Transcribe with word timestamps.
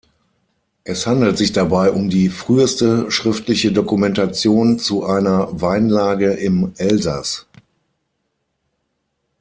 Es 0.83 1.05
handelt 1.05 1.37
sich 1.37 1.51
dabei 1.51 1.91
um 1.91 2.09
die 2.09 2.29
früheste 2.29 3.11
schriftliche 3.11 3.71
Dokumentation 3.71 4.79
zu 4.79 5.05
einer 5.05 5.61
Weinlage 5.61 6.31
im 6.31 6.73
Elsass. 6.77 7.45